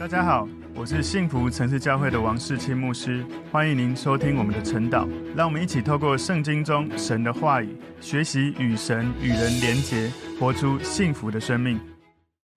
[0.00, 5.06] 大家好，我是幸福城市教会的王世清牧师，欢迎您收听我们的晨祷。
[5.36, 11.78] 让我们一起透过圣经中神的话语，学习与神与人连结，活出幸福的生命。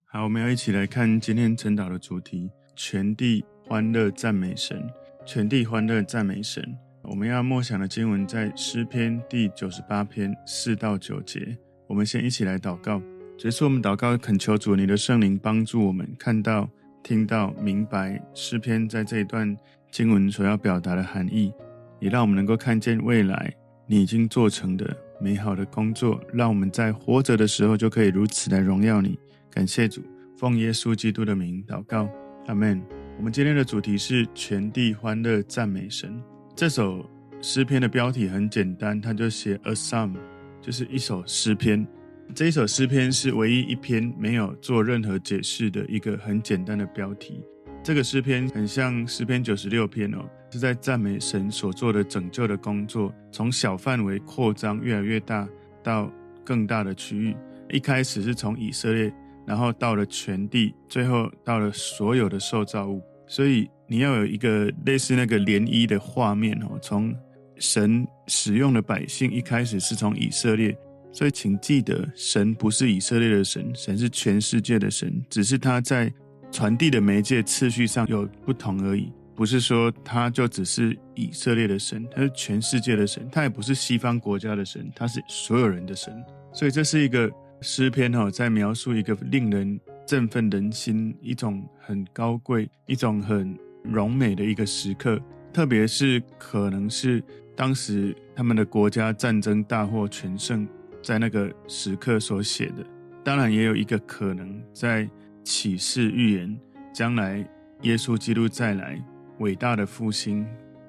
[0.06, 4.82] 好，我们要一起来看今天晨祷的主题：全地欢乐赞美神。
[5.25, 6.64] 全地欢乐赞美神。
[7.02, 11.57] 我们要默想的经文在诗篇第九十八篇四到九节。
[11.88, 13.02] 我们先一起来祷告。
[13.38, 16.70] 结束我们祷告，恳求主你的圣灵帮助我们看到。
[17.04, 19.55] 听到明白诗篇在这一段
[19.91, 21.53] 经文所要表达的含义，
[21.99, 23.53] 也让我们能够看见未来
[23.85, 29.20] 你已经做成的美好的工作，让我们在活着的时候就可以如此来荣耀你。
[29.52, 30.02] 感谢主，
[30.38, 32.09] 奉耶稣基督的名祷告，
[32.47, 32.81] 阿门。
[33.17, 36.20] 我们今天的主题是全地欢乐赞美神。
[36.55, 37.08] 这首
[37.41, 40.16] 诗篇的标题很简单，它就写 A Psalm，
[40.61, 41.85] 就是一首诗篇。
[42.34, 47.40] 这一首诗篇是唯一一篇没有做任何解释的一个很简单的标题。
[47.84, 55.47] 这个诗篇很像诗篇九十六篇哦，是在赞美神所做的拯救的工作，从小范围扩张越来越大
[55.84, 56.12] 到
[56.44, 57.36] 更大的区域。
[57.70, 59.14] 一开始是从以色列，
[59.45, 63.02] 然后到了全地，最后到了所有的受造物。
[63.28, 67.14] 所以你要有一个类似那个涟漪的画面哦，从
[67.58, 70.75] 神使用的百姓一开始是从以色列。
[71.14, 76.11] 所以，请记得，神不是以色列的神，神是全世界的神，只是他在
[76.52, 79.11] 传递的媒介次序上有不同而已。
[79.36, 86.11] 不是说他就只是以色列的神，他是全世界的神，他也不是西方国家的神，他是所有人的神。
[86.52, 95.19] 所以，这是一个诗篇哈，在描述一个令人振奋人心、一种很高贵、一种很荣美的一个时刻，
[95.52, 97.23] 特别是可能是
[97.56, 100.67] 当时他们的国家战争大获全胜。
[101.04, 102.84] 在那个时刻所写的，
[103.23, 105.08] 当然也有一个可能，在
[105.44, 106.58] 启示预言
[106.94, 107.46] 将来
[107.82, 108.98] 耶稣基督再来，
[109.40, 110.48] 伟大的复兴，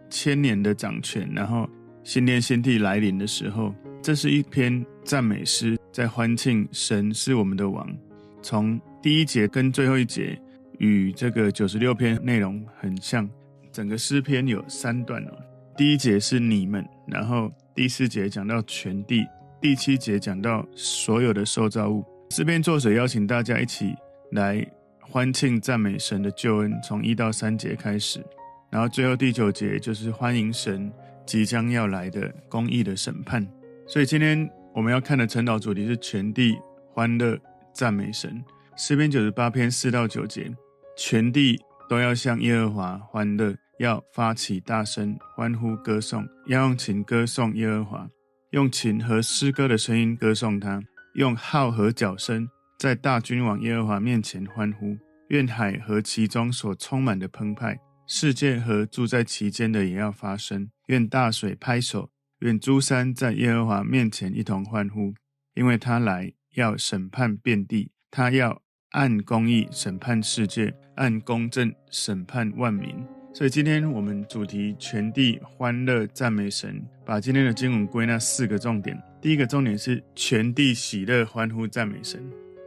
[0.08, 1.68] 千年的掌权，然后
[2.04, 7.86] 新天新地来临的时候，这是一篇赞美诗，在欢庆神是我们的王。
[8.40, 10.40] 从第一节跟最后一节
[10.78, 13.28] 与这个九十六篇内容很像，
[13.72, 15.32] 整个诗篇有三段哦。
[15.76, 19.24] 第一节是你们，然后第四节讲到全地。
[19.64, 23.94] 第七节讲到所有的受造物，诗篇作者邀请大家一起
[24.32, 24.62] 来
[25.00, 28.22] 欢庆赞美神的救恩，从一到三节开始，
[28.70, 30.92] 然后最后第九节就是欢迎神
[31.24, 33.42] 即将要来的公义的审判。
[33.86, 36.58] 所以今天我们要看的晨祷主题是全地
[36.92, 37.34] 欢乐
[37.72, 38.44] 赞美神。
[38.76, 40.54] 诗篇九十八篇四到九节，
[40.94, 41.58] 全地
[41.88, 48.10] 都要向耶和华欢乐，要发起大声欢呼歌颂，要用琴歌颂耶和华。
[48.54, 50.80] 用琴和诗歌的声音歌颂他，
[51.14, 52.48] 用号和角声
[52.78, 54.96] 在大君王耶和华面前欢呼。
[55.30, 57.76] 愿海和其中所充满的澎湃，
[58.06, 60.70] 世界和住在其间的也要发声。
[60.86, 62.08] 愿大水拍手，
[62.42, 65.12] 愿诸山在耶和华面前一同欢呼，
[65.54, 73.04] 因为他来要审判遍地，他要按公义审判世界，按公正审判万民。
[73.34, 78.96] 所以今天我们主题全地欢乐赞美神，把今天的经文归纳四个重点。
[79.20, 82.22] 第一个重点是全地喜乐欢呼赞美神，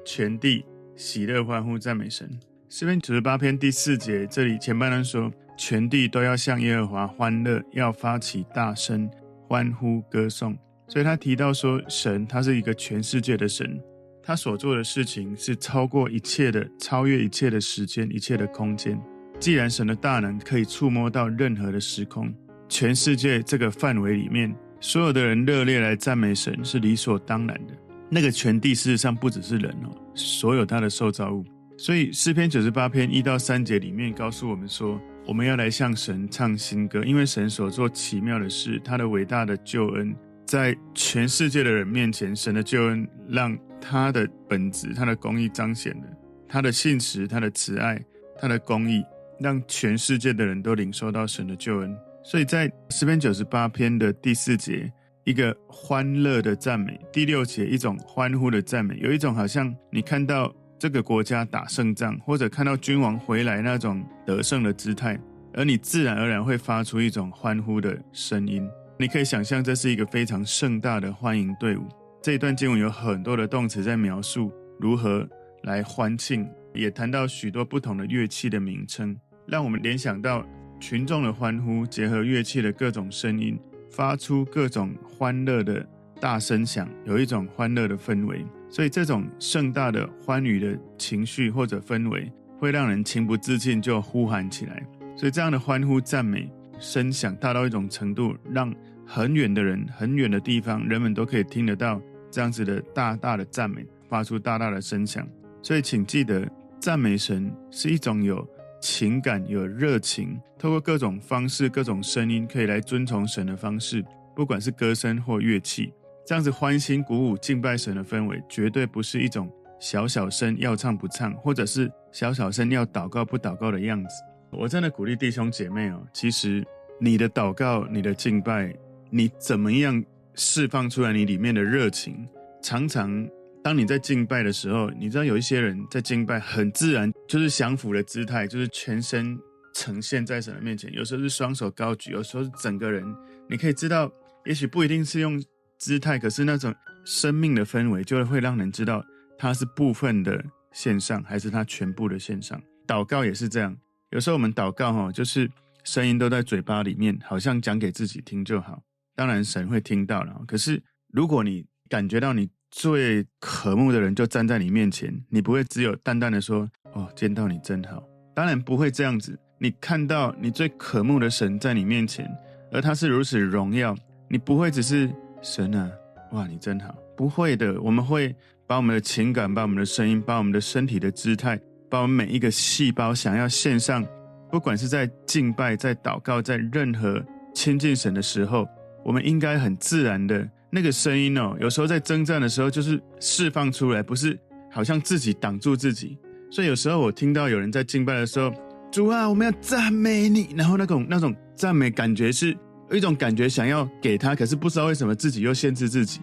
[0.06, 0.66] 全地
[0.97, 2.29] 喜乐欢呼赞美神。
[2.67, 9.09] 诗篇九十八篇第四节，这里前半段说，全地都要向耶和华欢乐，要发起大声
[9.47, 10.53] 欢呼歌颂。
[10.89, 13.81] 所以他提到说，神他是一个全世界的神，
[14.22, 19.01] 他所做的事情是超过一切的，超越一切的时间，一切的空间。
[19.40, 22.34] 既然神的大能可以触摸到任何的时空，
[22.68, 27.74] 全世界这个范围里面，所有的人热烈来赞美神是理所当然的。
[28.09, 31.46] 那个全地事实上不只是人哦，所有他的受造物。
[31.78, 40.16] 所以诗篇九十八篇一到三节里面告诉我们说，我们要来向神唱新歌，因为神所做奇妙的事，他的伟大的救恩，
[40.46, 46.08] 在全世界的人面前，神的救恩让他的本质、他的公义彰显了，
[46.48, 48.04] 他的信实、他的慈爱、
[48.40, 49.04] 他的公义。
[49.40, 54.92] 让全世界的人都领受到神的救恩，所以在诗篇九十八篇的第四节，
[55.24, 58.98] 一个欢乐的赞美；第六节，一种欢呼的赞美。
[59.00, 65.19] 有一种好像你看到这个国家打胜仗，或者看到君王回来那种得胜的姿态，
[65.54, 68.68] 而你自然而然会发出一种欢呼的声音。
[69.00, 71.88] 你可以想象，这是一个非常盛大的欢迎队伍。
[72.22, 75.28] 这一段经文有很多的动词在描述如何
[75.63, 79.16] 来欢庆，也谈到许多不同的乐器的名称。
[79.47, 80.45] 让我们联想到
[80.79, 83.57] 群众的欢呼，结合乐器的各种声音，
[83.89, 85.88] 发出各种欢乐的
[86.19, 88.45] 大声响，有一种欢乐的氛围。
[88.69, 92.29] 所以，这种盛大的欢愉的情绪或者氛围，
[92.59, 94.85] 会让人情不自禁就呼喊起来。
[95.15, 98.71] 所以这样的欢呼赞美声响大到一种程度，让
[99.05, 105.25] 很远的人、很远的地方，人们都可以听得到这样子的大大的赞美，发出大大的声响。
[105.63, 106.45] 所以，请记得，
[106.79, 108.45] 赞美神是一种有
[108.79, 114.03] 情感、有热情，透过各种方式、各种声音，可以来遵从神的方式，
[114.35, 115.94] 不管是歌声或乐器，
[116.25, 124.09] 这样子欢欣鼓舞敬拜神的氛围，绝对不是一种小小声要唱不唱，或者是小小声要祷告不祷告的样子。
[124.51, 126.65] 我真的鼓励弟兄姐妹哦，其实
[127.00, 128.73] 你的祷告、你的敬拜，
[129.09, 130.03] 你怎么样
[130.35, 132.27] 释放出来你里面的热情？
[132.62, 133.27] 常常
[133.68, 139.38] 当你在敬拜的时候，你知道有一些人在敬拜很自然，就是降服的姿态，就是全身
[139.74, 140.90] 呈现在神的面前。
[140.94, 143.04] 有时候是双手高举，有时候是整个人。
[143.50, 144.10] 你可以知道，
[144.46, 145.44] 也许不一定是用
[145.78, 146.74] 姿态，可是那种
[147.04, 149.04] 生命的氛围，就会让人知道
[149.38, 150.42] 他是部分的
[150.72, 152.58] 献上，还是他全部的献上。
[152.88, 153.75] 祷告也是这样。
[154.12, 155.52] 有时候我们祷告哈，就是
[155.84, 158.81] 声音都在嘴巴里面，好像讲给自己听就好。
[159.14, 160.42] 当然神会听到了。
[160.48, 160.81] 可是
[161.12, 168.03] 如果你感觉到你最渴慕的人就站在你面前，你不会只有淡淡的说：“哦，见到你真好。”
[168.35, 169.35] 当然不会这样子。
[169.57, 172.29] 你看到你最渴慕的神在你面前，
[172.71, 173.97] 而他是如此荣耀，
[174.29, 175.89] 你不会只是神啊，
[176.33, 176.94] 哇，你真好。
[177.15, 178.35] 不会的，我们会
[178.68, 181.59] 把我们的情感、把我们的声音、把我们的身体的姿态。
[181.89, 184.06] 把我们每一个细胞想要献上，
[184.51, 187.25] 不管是在敬拜、在祷告、在任何
[187.56, 188.68] 亲近神的时候，
[189.03, 190.47] 我们应该很自然的
[190.77, 191.57] 那个声音哦。
[191.59, 194.38] 有时候在征战的时候，就是释放出来，不是
[194.69, 196.15] 好像自己挡住自己。
[196.51, 198.53] 所以有时候我听到有人在敬拜的时候，
[198.91, 202.56] 主啊，我们要赞美你，然后那种那种赞美感觉是
[202.91, 206.21] 有一种感觉想要给他，可是不知道为什么自己又限制自己。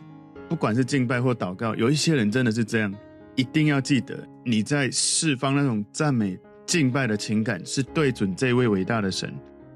[0.49, 2.95] 不管是敬拜或祷告，有一些人真的是这样。
[3.37, 9.35] 一定要记得，你在释放那种赞美、敬拜的情感，是对准这位伟大的神。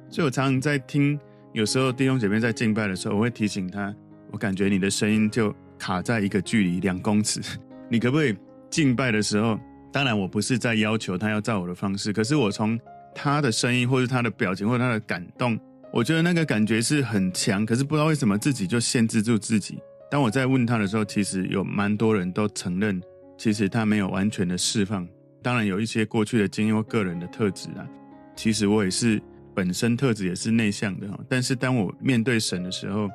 [0.09, 1.19] 所以我常常在听，
[1.53, 3.93] 有时候弟兄姐妹在敬拜的时候，我会提醒他，
[4.31, 7.41] 我感觉你的声音就卡在一个距离两公尺。
[7.91, 8.37] 你可不可以
[8.71, 9.59] 敬拜的时候？
[9.93, 12.79] 当然，我不是在要求他要照我的方式，可是我从
[13.15, 15.59] 他的声音，或是他的表情，或者他的感动，
[15.93, 17.65] 我觉得那个感觉是很强。
[17.65, 19.79] 可是不知道为什么自己就限制住自己。
[20.11, 23.01] 当我在问他的时候，其实有蛮多人都承认。
[23.39, 25.09] 其实他没有完全的释放，
[25.43, 27.87] 当然有一些过去的经验或个人的特质啊。
[28.35, 29.23] 其实我也是
[29.55, 33.09] 本身特质也是内向的哈，但是当我面对神的时候，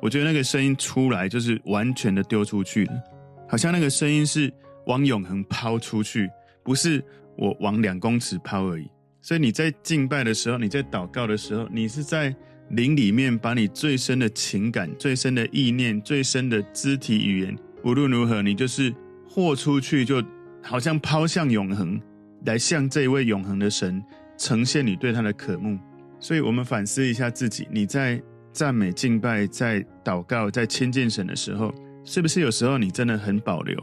[0.00, 2.92] 我觉得那个声音出来就是完全的丢出去了，
[3.48, 4.52] 好像那个声音是
[4.86, 6.30] 往永恒抛出去，
[6.62, 7.02] 不是
[7.36, 8.88] 我往两公尺抛而已。
[9.20, 12.34] 所以你在敬拜的时候，你在祷告的时候，你是在
[12.70, 18.94] 灵里面把你最深的情感、最深的意念、最深的肢体语言，无论如何，你就是。
[19.30, 20.24] 豁出去，就
[20.62, 22.00] 好像抛向永恒，
[22.46, 24.02] 来向这位永恒的神
[24.38, 25.78] 呈现你对他的渴慕。
[26.18, 28.20] 所以，我们反思一下自己：你在
[28.52, 31.72] 赞美、敬拜、在祷告、在亲近神的时候，
[32.04, 33.78] 是不是有时候你真的很保留？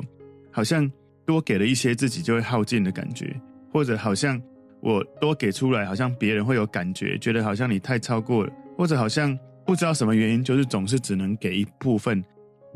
[0.51, 0.89] 好像
[1.25, 3.35] 多给了一些，自己就会耗尽的感觉，
[3.71, 4.41] 或者好像
[4.81, 12.23] 我多给出来，好像别人会有感觉，觉得好像你太超过了，或者好像不知道什么原因，就是总是只能给一部分。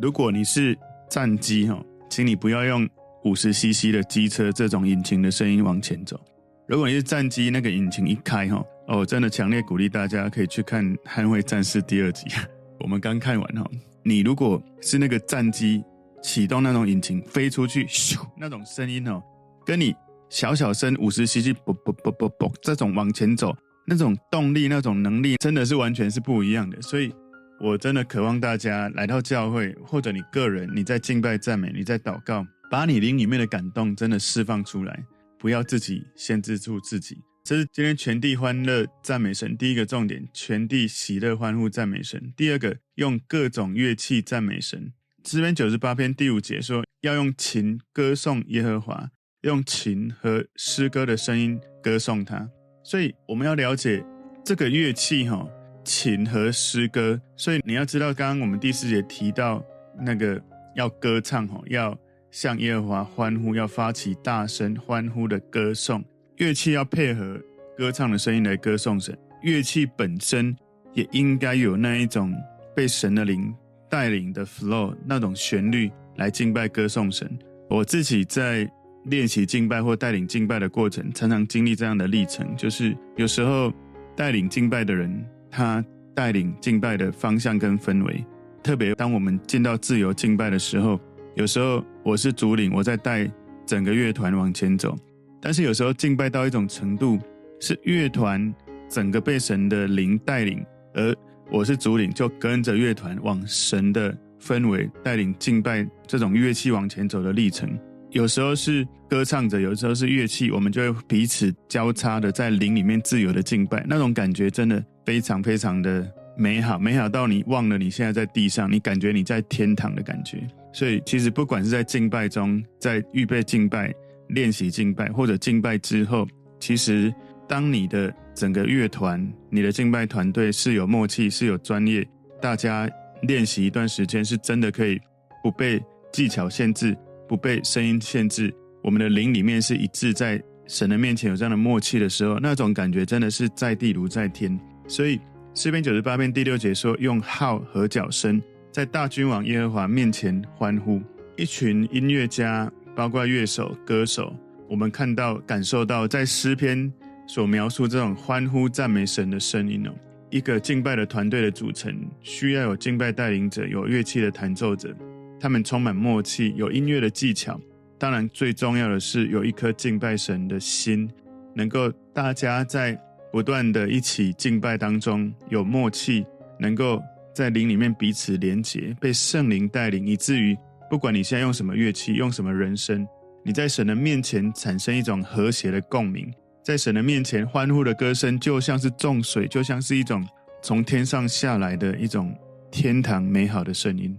[0.01, 0.77] 如果你是
[1.09, 1.83] 战机，哈。
[2.09, 2.89] 请你不要用
[3.23, 6.19] 五十 CC 的机车这种引擎的声音往前走。
[6.67, 12.25] 如果你是战机，那个引擎一开哈，哦，真的强烈鼓励大家可以去看《捍卫战士》第二集，
[12.81, 13.63] 我们刚看完哈。
[14.03, 15.83] 你如果是那个战机
[16.23, 19.21] 启动那种引擎飞出去咻那种声音哦，
[19.63, 19.93] 跟你
[20.29, 23.55] 小小声五十 CC 啵啵啵啵啵这种往前走
[23.85, 26.81] 那种动力那种能力，真的是完全是不一样的。
[26.81, 27.13] 所以。
[27.61, 35.03] 我真的渴望大家来到教会，或者你个人，你在敬拜赞美，你在祷告，把你灵里面的感动真的释放出来，
[35.37, 37.17] 不要自己限制住自己。
[37.49, 42.31] 这是今天全地欢乐赞美神第一个重点，全地喜乐欢呼赞美神。
[42.37, 44.93] 第二个，用各种乐器赞美神。
[45.25, 49.09] 诗篇九十八篇第五节说，要用琴歌颂耶和华，
[49.41, 52.47] 用琴和诗歌的声音歌颂他。
[52.83, 54.05] 所以我们要了解
[54.45, 55.49] 这个乐器，哈。
[55.83, 59.65] 琴和诗歌，所以你要知道，刚刚我们第四节提到
[59.99, 60.39] 那个
[60.75, 61.97] 要歌唱吼，要
[62.29, 66.05] 向耶和华欢呼，要发起大声欢呼的歌颂。
[66.39, 67.37] 乐器要配合
[67.77, 70.55] 歌唱的声音来歌颂神，乐器本身
[70.93, 72.33] 也应该有那一种
[72.73, 73.53] 被神的灵
[73.89, 77.29] 带领的 flow，那种旋律来敬拜歌颂神。
[77.69, 78.69] 我自己在
[79.03, 83.69] 练习敬拜或带领敬拜的过程，常常经历这样的历程，就是有时候
[84.15, 85.25] 带领敬拜的人。
[85.51, 88.23] 他带领敬拜的方向跟氛围，
[88.61, 90.97] 特别当我们进到自由敬拜的时候，
[91.35, 93.29] 有时候我是主领，我在带
[93.65, 94.95] 整个乐团往前走，
[95.41, 97.17] 但是有时候敬拜到一种程度，
[97.59, 98.53] 是乐团
[98.89, 101.15] 整个被神的灵带领，而
[101.51, 107.69] 我是主领，就跟着乐团往神的氛围带领敬拜这种乐器往前走的历程。
[108.11, 116.05] 有时候是歌唱者，有时候是乐器，我们就会彼此交叉的在灵里面自由的敬拜，那种感觉真的非常非常的
[116.35, 120.41] 美好，美好到你忘了你现在在地上，你感觉你在天堂的感觉。
[120.73, 123.93] 所以其实不管是在敬拜中，在预备敬拜。
[124.29, 126.27] 练习敬拜或者敬拜之后，
[126.59, 127.13] 其实
[127.47, 132.07] 当你的整个乐团、你的敬拜团队是有默契、是有专业，
[132.41, 132.89] 大家
[133.23, 134.99] 练习一段时间，是真的可以
[135.43, 135.81] 不被
[136.11, 136.95] 技巧限制、
[137.27, 144.57] 不被声音限制，我们的灵里面是一致，在神的面前有这样的默契的时候，那种感觉真的是在地如在天。
[144.87, 145.19] 所以
[145.55, 151.01] 诗篇九十八篇第六节说：“用号和角声，在大君王耶和华面前欢呼。”
[151.35, 152.71] 一群音乐家。
[152.99, 154.35] 包括乐手、歌手，
[154.67, 156.91] 我们看到、感受到，在诗篇
[157.25, 159.91] 所描述这种欢呼、赞美神的声音哦。
[160.29, 164.93] 一个敬拜的团队的组成，需要有敬拜带领者，有乐器的弹奏者，
[165.39, 167.57] 他们充满默契，有音乐的技巧。
[167.97, 171.09] 当然，最重要的是有一颗敬拜神的心，
[171.55, 173.01] 能够大家在
[173.31, 176.25] 不断的一起敬拜当中有默契，
[176.59, 177.01] 能够
[177.33, 180.53] 在灵里面彼此连结，被圣灵带领，以至于。
[180.89, 183.07] 不管你现在用什么乐器，用什么人声，
[183.45, 190.27] 你在神的面前产生一种和谐的共鸣，在神的面前欢呼的歌声，就像是众水，就像是一种
[190.63, 192.35] 从天上下来的一种
[192.71, 194.17] 天堂美好的声音。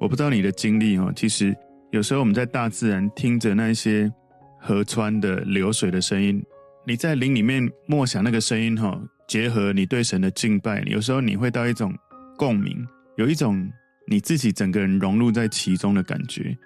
[0.00, 1.54] 我不知道你的经历哦，其实
[1.90, 4.10] 有时候我们在大自然听着那些
[4.58, 6.42] 河川的流水的声音，
[6.86, 11.94] 你在林里面默想那个声音哈，结合你对神的敬拜，有时候你会到一种
[12.38, 12.86] 共鸣，
[13.18, 13.70] 有一种。
[14.08, 16.56] 你自己整个人融入在其中的感觉，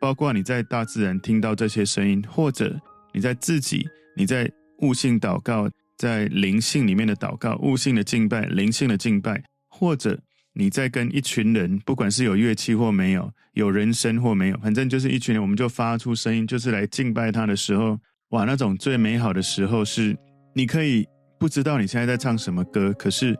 [0.00, 2.78] 包括你在大自然听到这些声音，或者
[3.12, 10.18] 你在自己你在悟性祷告，在灵性里面的祷告，悟性的敬拜，灵性的敬拜，或者
[10.52, 17.98] 你在跟一群人，不管是有乐器或没有，有人声或没有，反正就是一群人，我们就发出声音，就是来敬拜他的时候，
[18.30, 20.16] 哇，那种最美好的时候是，
[20.54, 21.06] 你可以
[21.38, 23.36] 不知道你现在在唱什么歌，可是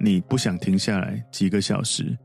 [0.00, 2.16] 你不想停下来几个小时。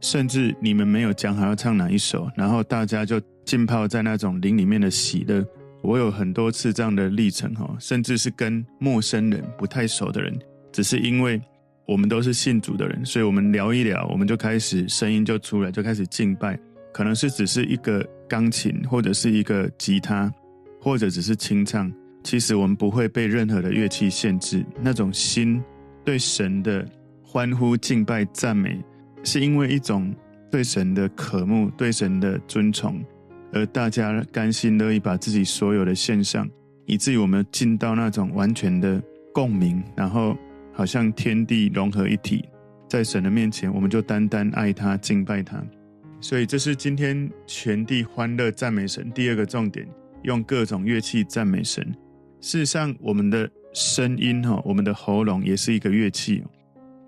[0.00, 5.44] 甚至你们没有讲好要唱哪一首，然后大家就浸泡在那种灵里面的喜乐。
[5.82, 10.36] 我有很多次这样的历程哈，甚至是跟陌生人不太熟的人，
[10.72, 11.40] 只是因为
[11.86, 16.58] 我们都是信主的人，所以我们聊一聊，我们就开始声音就出来，就开始敬拜。
[16.92, 20.32] 可能是只是一个钢琴，或者是一个吉他，
[20.80, 21.92] 或者只是清唱。
[22.24, 25.62] 其实我们不会被任何的乐器限制，那种心
[26.04, 26.84] 对神的
[27.22, 28.82] 欢呼、敬拜、赞美。
[29.24, 30.14] 是因为一种
[30.50, 33.04] 对神的渴慕、对神的尊崇，
[33.52, 36.48] 而大家甘心乐意把自己所有的献上，
[36.86, 40.36] 以至于我们进到那种完全的共鸣，然后
[40.72, 42.44] 好像天地融合一体，
[42.88, 45.62] 在神的面前，我们就单单爱他、敬拜他。
[46.20, 49.86] 所以，这是今天全地欢乐赞美神第二个重点，
[50.22, 51.84] 用各种乐器赞美神。
[52.40, 56.42] 事实上，我们的声音哈，我们的喉咙也是一个乐器。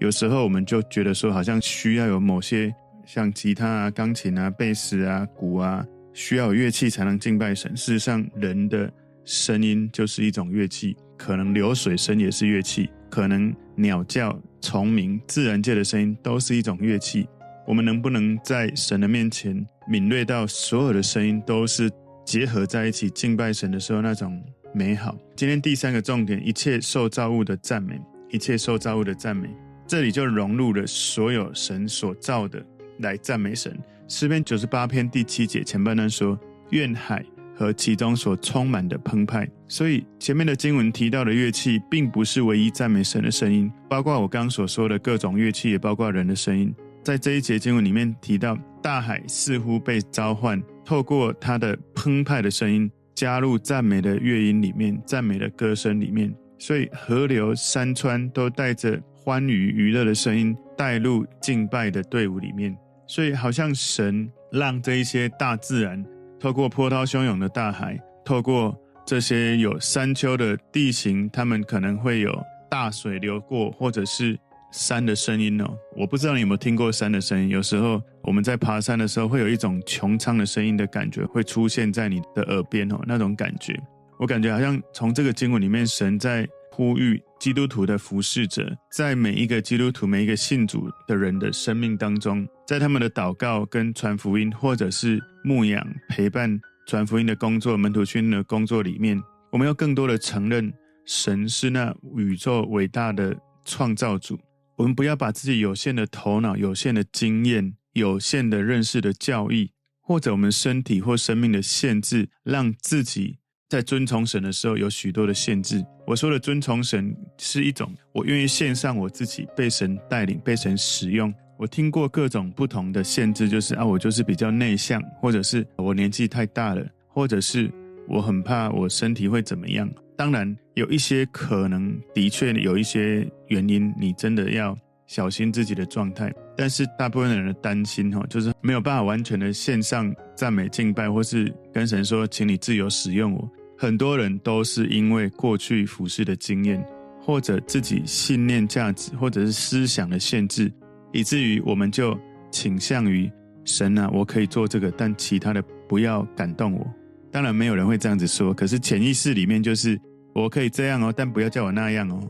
[0.00, 7.76] 有时候我们就觉得说，好像需要有某些像吉他啊、钢琴啊、贝斯啊、鼓啊，需要乐器才能敬拜神。
[7.76, 8.90] 事实上，人的
[9.26, 17.28] 声音就是一种乐器，可能流水声也是乐器，可能鸟叫、虫鸣、自然界的声音都是一种乐器。
[17.66, 19.54] 我们能不能在神的面前
[19.86, 21.90] 敏锐到所有的声音都是
[22.24, 24.42] 结合在一起敬拜神的时候那种
[24.72, 25.14] 美好？
[25.36, 29.46] 今天第三个重点，一切受造物的赞美，一切受造物的赞美。
[29.90, 32.64] 这里就融入了所有神所造的
[33.00, 33.76] 来赞美神。
[34.06, 36.38] 诗篇九十八篇第七节前半段说
[36.70, 46.72] ：“愿海和其中所充满的澎湃。”所以前面的经文提到的乐器，并不是唯一赞美神的声音，包括我刚刚所说的各种乐器，也包括人的声音。
[47.02, 56.32] 在这一节经文里面提到，大海似乎被召唤，透过它的澎湃的声音，加入赞美的乐音里面，赞美的歌声里面。
[56.60, 59.02] 所以河流、山川都带着。
[59.22, 62.74] 欢愉娱乐的声音带入敬拜的队伍里面，
[63.06, 66.02] 所以好像神让这一些大自然，
[66.38, 68.74] 透过波涛汹涌的大海，透过
[69.04, 72.34] 这些有山丘的地形，他们可能会有
[72.70, 74.38] 大水流过，或者是
[74.72, 75.68] 山的声音哦。
[75.94, 83.78] 我不知道你有没有听过山的声音，有时候我们在爬山的时候，会有一种穹苍的声音的感觉会出现在你的耳边哦，那种感觉，
[84.18, 86.48] 我感觉好像从这个经文里面，神在。
[86.72, 99.18] 呼吁基督徒的服侍者，在每一个基督徒、每一个信主的人的生命当中，在他们的祷告跟传福音，或者是牧养陪伴传福音的工作、门徒训练的工作里面，
[99.50, 100.70] 我们要更多的承认
[101.06, 104.38] 神是那宇宙伟大的创造主。
[104.76, 113.38] 我们不要把自己有限的头脑、有限的经验、有限的认识的教义，或者我们身体或生命的限制，让自己
[113.70, 115.80] 在遵从神的时候有许多的限制。
[116.04, 121.32] 我说的遵从神是一种，我愿意献上我自己，被神带领，被神使用。
[121.56, 127.70] 我听过各种不同的限制，就是啊，我就是比较内向，或者是我年纪太大了，或者是
[128.08, 129.88] 我很怕我身体会怎么样。
[130.16, 136.32] 当然，有一些可能的确有一些原因，你真的要小心自己的状态。
[136.56, 143.48] 但是大部分人的担心哈，就是没有办法完全的献上赞美敬拜，或是跟神说，请你自由使用我。
[143.80, 146.84] 很多人都是因为过去服侍的经验，
[147.18, 150.70] 或者自己信念价值，或者是思想的限制，
[151.14, 152.14] 以至于我们就
[152.50, 153.32] 倾向于
[153.64, 156.86] 神啊，我可以做这个，但其他的不要感动我。
[157.30, 159.98] 当然没有人会这样子说，可是潜意识里面就是。
[160.32, 162.20] 我可以这样哦，但不要叫我那样哦。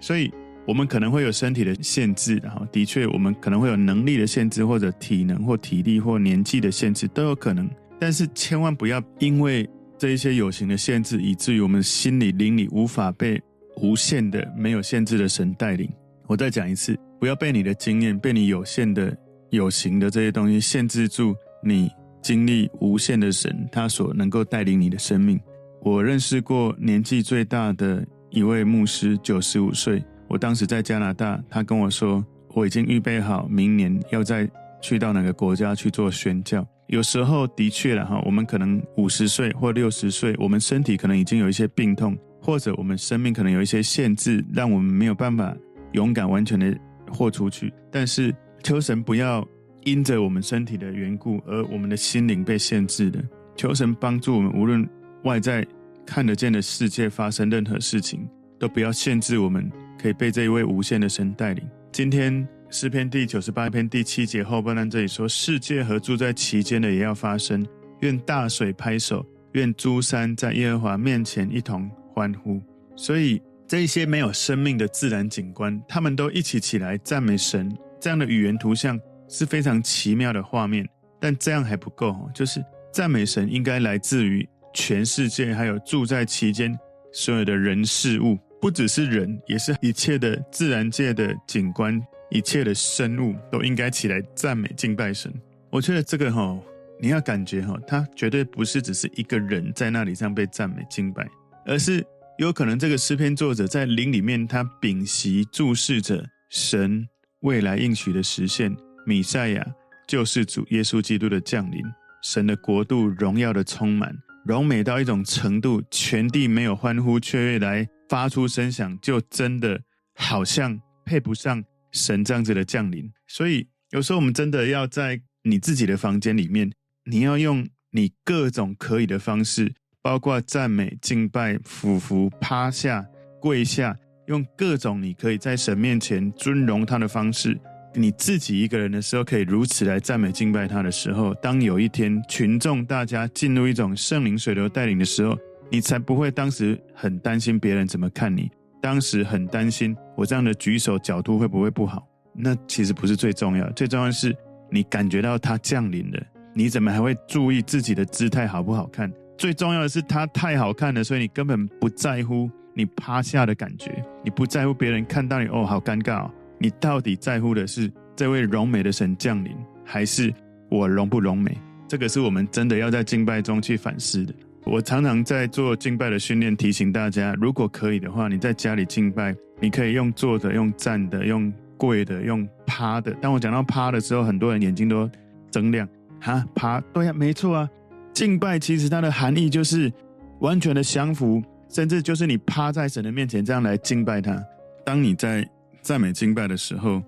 [0.00, 0.32] 所以，
[0.66, 7.68] 我们可能会有身体的限制，然后的确，我们可能会有能力的限制，或者体能或体力或年纪的限制都有可能。
[8.00, 13.40] 但是，千万不要因为这一些有形的限制，以至于我们心里灵里无法被
[13.80, 15.88] 无限的、没有限制的神带领。
[16.26, 19.16] 我再讲一次，不要被你的经验、被你有限的
[19.50, 25.38] 有形的这些东西限制住你经历无限的神，他所能够带领你的生命。
[25.82, 30.02] 我认识过年纪最大的一位牧师，九十五岁。
[30.26, 32.24] 我当时在加拿大，他跟我说，
[32.54, 34.48] 我已经预备好明年要再
[34.80, 36.66] 去到哪个国家去做宣教。
[36.94, 45.52] 有时候的确了哈，我们可能五十岁或六十岁，我们身体可能已经有一些病痛，或者我们生命可能有一些限制，让我们没有办法
[45.90, 46.72] 勇敢完全的
[47.10, 47.72] 豁出去。
[47.90, 48.32] 但是
[48.62, 49.44] 求神不要
[49.82, 53.20] 因着我们身体的缘故，而我们的心灵被限制的。
[53.56, 54.88] 求神帮助我们，无论
[55.24, 55.66] 外在
[56.06, 58.24] 看得见的世界发生任何事情，
[58.56, 59.68] 都不要限制我们，
[60.00, 61.64] 可以被这一位无限的神带领。
[61.90, 67.64] 今天诗篇第九十八篇第七节后半段这里说：“世界和住在其间的也要发声，
[68.00, 72.60] 愿大水拍手，愿诸山在耶和华面前一同欢呼。”
[72.96, 77.72] 所以这一些没有生命的自然景观，他们都一起起来赞美神。
[78.00, 80.88] 这样的语言图像是非常奇妙的画面，
[81.20, 82.62] 但这样还不够，就是
[82.92, 84.48] 赞美神应该来自于。
[84.76, 86.76] 全世界还有住在其间
[87.12, 95.32] 所有的人事物，不只是人，也是一切的自然界的景观，一切的生物都应该起来赞美敬拜神。
[95.70, 96.58] 我觉得这个哈，
[97.00, 101.28] 你要感觉哈，它绝对不是只是一个人在那里上被赞美敬拜，
[101.66, 102.04] 而是
[102.38, 107.06] 有可能这个诗篇作者在灵里面，他屏息注视着神
[107.40, 108.74] 未来应许的实现，
[109.06, 109.66] 弥赛亚
[110.06, 111.80] 救世主耶稣基督的降临，
[112.22, 114.12] 神的国度荣耀的充满。
[114.44, 119.80] 荣美到一种程度，全地没有欢呼雀跃来发出声响，就真的
[120.14, 123.10] 好像配不上神这样子的降临。
[123.26, 126.70] 所以有时候我们真的要在你自己的房间里面，
[127.04, 133.06] 你要用你各种可以的方式，包括赞美、敬拜、俯伏、趴下、
[133.40, 137.58] 跪下，用各种你可以在神面前尊荣他的方式。
[137.96, 145.38] 你自己一个人的时候，可以如此来赞美敬拜他的时候，当有一天群众大家进入一种圣灵水流带领的时候，
[145.70, 148.50] 你才不会当时很担心别人怎么看你，
[148.84, 152.06] 当时很担心我这样的举手角度会不会不好。
[152.34, 154.36] 那其实不是最重要，最重要的是
[154.70, 159.10] 你感觉到他降临了，你怎么还会注意自己的姿态好不好看？
[159.38, 166.30] 最重要的是他太好看了，所以你根本不在乎你趴下的感觉，你不在乎别人看到你哦，好尴尬哦。
[166.58, 170.30] 你到底在乎的是这位荣美的神降临，还是
[170.70, 171.56] 我荣不荣美？
[171.88, 174.34] 这个是我们真的要在敬拜中去反思的。
[174.66, 183.12] 我常常在做敬拜的训练，提醒大家，如果可以的话，你在家里敬拜，你可以用坐的、用站的、用跪的、用趴的。
[183.20, 185.08] 当我讲到趴的时候，很多人眼睛都
[185.50, 185.86] 睁亮。
[186.18, 187.68] 哈，趴，对呀，没错啊。
[188.14, 189.92] 敬拜其实它的含义就是
[190.40, 194.42] 完全的降服，甚至就是你趴在神的面前，这样来敬拜他。
[194.86, 195.46] 当你在
[195.82, 197.02] 赞美敬拜的时候，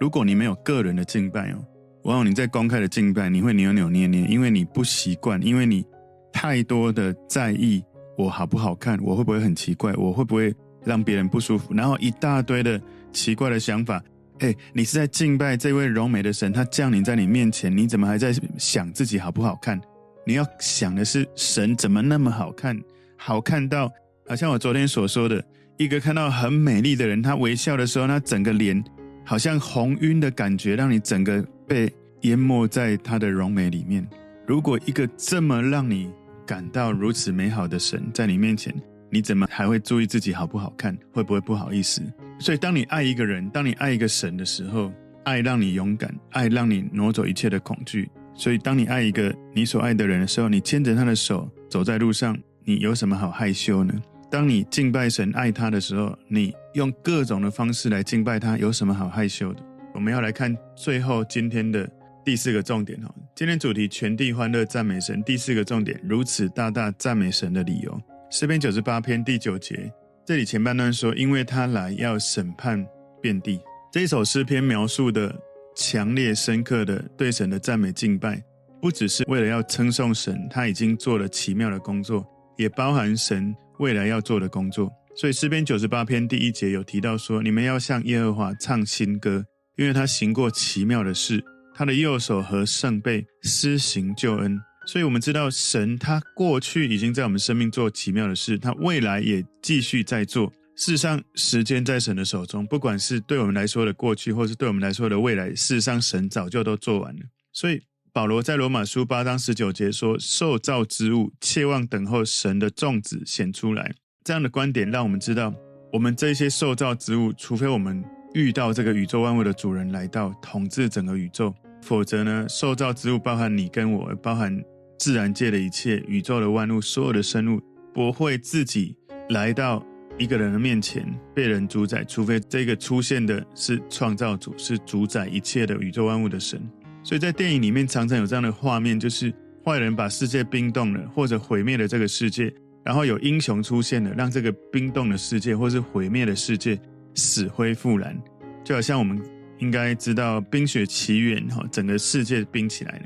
[0.00, 1.62] 如果你没有个人的敬拜哦，
[2.04, 5.84] 往往你在公开的敬拜，你会扭扭捏捏，因为你不习惯，因为你
[6.32, 7.82] 太多的在意
[8.16, 12.80] 我好不好看，我会不会很奇怪，我会不会让别人不舒服，然后一大堆的
[13.12, 14.02] 奇怪的想法。
[14.38, 19.80] 哎，你是在敬拜这位柔美的神，他降临在你面前，你怎么还在想自己好不好看？
[20.26, 22.80] 你要想的是神怎么那么好看，
[23.16, 23.90] 好看到
[24.26, 25.42] 好像我昨天所说的。
[25.78, 28.82] 一个看到很美丽的人，他微笑的时候，他整个脸
[29.24, 34.06] 好像红晕的感觉，让你整个被淹没在他的荣美里面。
[34.46, 36.10] 如果一个这么让你
[36.46, 38.74] 感到如此美好的神在你面前，
[39.10, 42.02] 你怎么还会注意自己好不好看，会不会不好意思？
[42.38, 44.92] 所以，当你爱一个人，当你爱一个神的时候，
[45.24, 48.10] 爱让你勇敢，爱让你挪走一切的恐惧。
[48.34, 53.94] 所以，当你爱一个你所爱的人的时候，你牵着他的手走在路上，你有什么好害羞呢？
[54.30, 59.62] 当你敬拜神、爱他的时候，你用各种的方式来敬拜他，有什么好害羞的？
[59.94, 61.88] 我们要来看最后今天的
[62.24, 63.12] 第四个重点哈。
[63.34, 68.00] 今天主题全地欢乐赞美神，第四个重点如此大大赞美神的理由。
[68.30, 69.92] 诗篇九十八篇第九节，
[70.24, 72.86] 这里前半段说，因为他来要审判
[73.20, 73.60] 遍地。
[73.92, 75.34] 这一首诗篇描述的
[75.76, 78.42] 强烈深刻的对神的赞美敬拜，
[78.80, 82.24] 不只是为了要称颂神，他已经做了奇妙的工作，
[82.56, 84.90] 也包含神未来要做的工作。
[85.14, 89.44] 所以诗篇九十八篇第一节有提到说，你们要向耶和华唱新歌。
[89.76, 91.42] 因为他行过奇妙的事，
[91.74, 100.52] 他的右手和圣背施行救恩，所以我们知道神他过去已经在我们生命做奇妙的事，他未来也继续在做。
[100.74, 107.20] 事实上，时间在神的手中，不管是对我们来说的过去，或是对我们来说的未来，事实上神早就都做完了。
[107.52, 107.80] 所以
[108.12, 115.54] 保罗在罗马书八章十九节说：“受造之物切望等候神的众子显出来。”这样的观点让我们知道，
[115.92, 118.02] 我们这些受造之物，除非我们
[118.34, 124.58] 遇到这个宇宙万物的主人来到统治整个宇宙，否则呢，受造之物包含你跟我，包含
[124.98, 127.60] 自然界的一切宇宙的万物，所有的生物
[127.92, 128.96] 不会自己
[129.28, 129.84] 来到
[130.16, 136.60] 一个人的面前被人主宰，除非这个出现的是创造主，是主宰一切的宇宙万物的神。
[137.02, 139.32] 所以在电影里面常常有这样的画面，就是
[139.64, 142.52] 坏人把世界冰冻了，或者毁灭了这个世界，
[142.84, 146.78] 然后有英雄出现了，让这个冰冻的世界或是毁灭的世界。
[147.14, 148.18] 死灰复燃，
[148.64, 149.22] 就好像我们
[149.62, 153.02] 应该知道《冰雪奇缘》哈，整个世界冰起来了。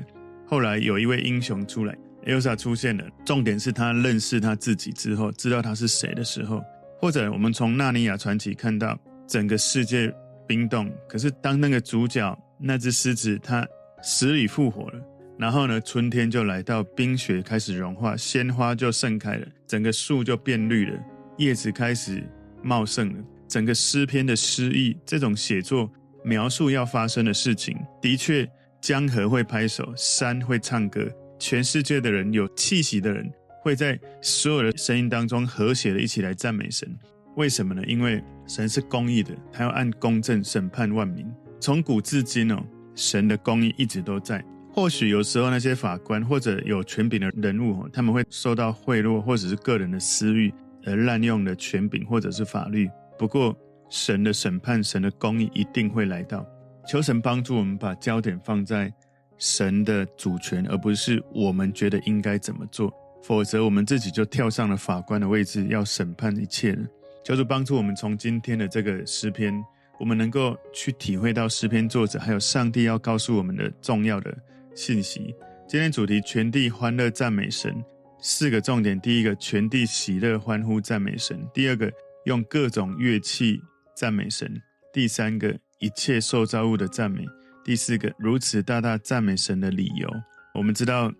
[0.47, 3.03] 后来有一位英雄出来，Elsa 出现了。
[3.23, 6.63] 重点是他认识他自己之后，知道他是谁的时候，
[6.99, 10.11] 或者我们从《纳尼亚传奇》看到整个世界
[10.47, 13.63] 冰冻，可是当那个主角那只狮子它
[14.01, 14.99] 死里复活了，
[15.37, 20.99] 然后呢，春天就来到，冰雪开始融化，鲜花就盛开了，整个树就变绿了，
[21.37, 22.27] 叶子开始
[22.63, 23.23] 茂盛了。
[23.47, 25.89] 整个诗篇的诗意，这种写作
[26.27, 28.45] 描述要发生的事情，的确，
[28.81, 31.09] 江河会拍手，山会唱歌，
[31.39, 33.31] 全世界的人有气息的人
[33.63, 36.93] 会在所有的声音当中和谐的一起来赞美神。
[37.37, 37.81] 为什么呢？
[37.87, 41.25] 因为神是公义的，他要按公正审判万民。
[41.61, 42.61] 从古至今哦，
[42.93, 44.43] 神的公义一直都在。
[44.73, 50.53] 或许有时候那些法官或者有权柄的人物，他们会受到贿赂或者是个人的私欲
[50.85, 52.89] 而滥用的权柄或者是法律。
[53.17, 53.57] 不过，
[53.89, 56.45] 神的审判、神的公义一定会来到。
[56.87, 58.93] 求神帮助我们把焦点放在
[59.37, 62.93] 神的主权，而不是我们觉得应该怎么做。
[63.23, 66.85] 否则，我们自己就跳上了法官的位置，要审判一切了。
[67.25, 69.53] 求主帮助我们，从今天的这个诗篇，
[69.99, 74.33] 我们能够去体会到诗篇作者还有上帝要告诉我们的重要的
[74.73, 75.35] 信息。
[75.67, 77.75] 今天主题：全地欢乐赞美神。
[78.21, 81.91] 四个重点：第一个，全地喜乐欢呼赞美神；第二个，
[82.25, 83.61] 用各种乐器
[83.97, 84.61] 赞美神。
[84.93, 87.25] 第三个，一切受造物的赞美。
[87.65, 90.07] 第四个，如此大大赞美神的理由。
[90.53, 91.11] 我们知道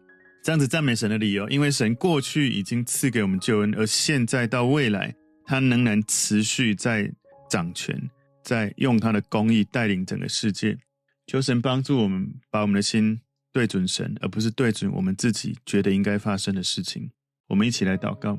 [0.43, 7.11] 这样子赞美神的理由，因为神过去已经赐给我们救恩，而现在到未来，他仍然持续在
[7.49, 7.99] 掌权，
[8.43, 10.77] 在用他的公义带领整个世界。
[11.25, 13.19] 求神帮助我们，把我们的心
[13.51, 17.09] 对准神，而不是对准我们自己觉得应该发生的事情。
[17.47, 18.37] 我们一起来祷告，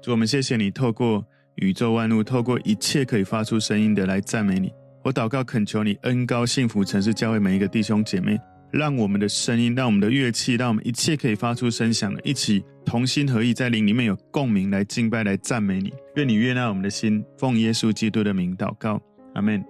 [0.00, 1.26] 主，我们谢谢你透过。
[1.60, 4.72] 宇宙万物透过一切可以发出声音的来赞美你。
[5.04, 8.38] 我祷告恳求你恩高幸福城市教会每一个弟兄姐妹，
[8.70, 15.92] 让我们的声音，让我们的乐器，让我们一切可以发出声响的，一起同心合意，在灵里面有共鸣来敬拜来赞美你。
[16.16, 19.00] 愿你悦纳我们的心，奉耶稣基督的名祷告，
[19.34, 19.69] 阿门。